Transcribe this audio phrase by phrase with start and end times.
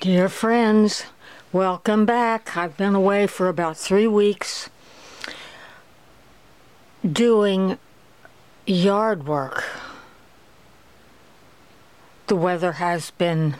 [0.00, 1.04] Dear friends,
[1.52, 2.56] welcome back.
[2.56, 4.70] I've been away for about three weeks
[7.04, 7.76] doing
[8.64, 9.62] yard work.
[12.28, 13.56] The weather has been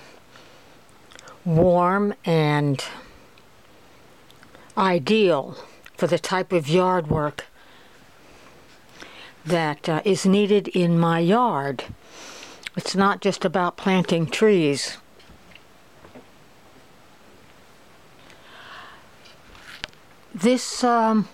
[1.44, 2.82] warm and
[4.78, 5.58] ideal
[5.98, 7.44] for the type of yard work
[9.44, 11.84] that uh, is needed in my yard.
[12.78, 14.96] It's not just about planting trees.
[20.34, 21.28] This um,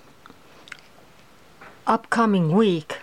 [1.87, 2.97] upcoming week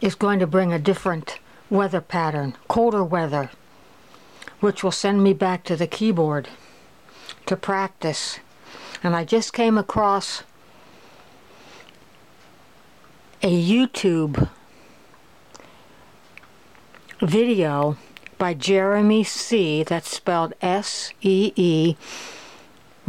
[0.00, 3.50] is going to bring a different weather pattern, colder weather,
[4.58, 6.48] which will send me back to the keyboard
[7.46, 8.40] to practice.
[9.02, 10.42] And I just came across
[13.42, 14.48] a YouTube
[17.20, 17.96] video
[18.38, 19.84] by Jeremy C.
[19.84, 21.96] That's spelled S E E,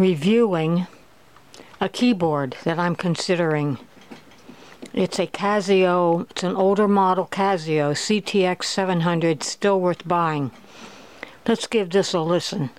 [0.02, 0.88] reviewing
[1.80, 3.78] a keyboard that I'm considering.
[4.94, 10.52] It's a Casio, it's an older model Casio CTX 700, still worth buying.
[11.48, 12.72] Let's give this a listen.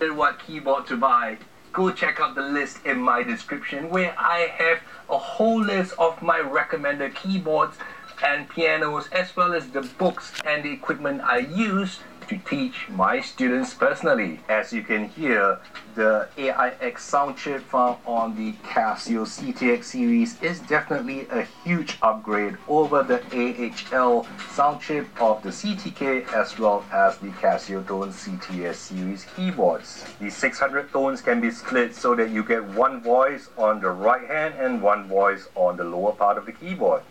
[0.00, 1.38] What keyboard to buy?
[1.72, 4.78] Go check out the list in my description where I have
[5.10, 7.76] a whole list of my recommended keyboards
[8.24, 13.20] and pianos as well as the books and the equipment I use to teach my
[13.20, 14.40] students personally.
[14.48, 15.58] As you can hear,
[15.94, 22.56] the AIX sound chip found on the Casio CTX series is definitely a huge upgrade
[22.68, 28.74] over the AHL sound chip of the CTK as well as the Casio Tone CTS
[28.74, 30.04] series keyboards.
[30.20, 34.28] The 600 tones can be split so that you get one voice on the right
[34.28, 37.02] hand and one voice on the lower part of the keyboard.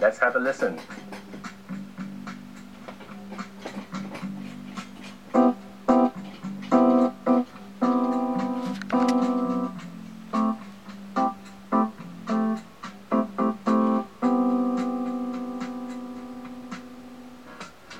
[0.00, 0.80] Let's have a listen.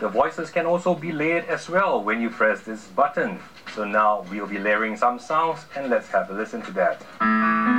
[0.02, 3.38] The voices can also be layered as well when you press this button.
[3.72, 7.71] So now we'll be layering some sounds and let's have a listen to that.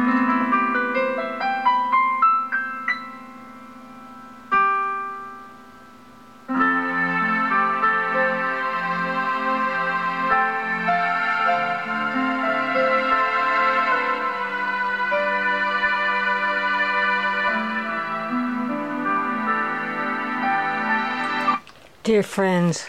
[22.03, 22.87] Dear friends,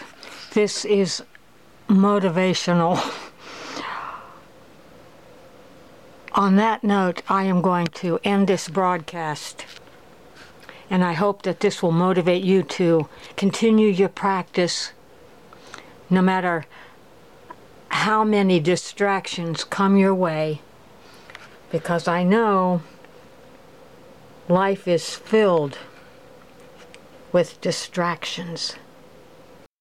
[0.51, 1.23] this is
[1.87, 2.99] motivational.
[6.33, 9.65] On that note, I am going to end this broadcast.
[10.89, 14.91] And I hope that this will motivate you to continue your practice
[16.09, 16.65] no matter
[17.87, 20.59] how many distractions come your way.
[21.71, 22.81] Because I know
[24.49, 25.77] life is filled
[27.31, 28.75] with distractions.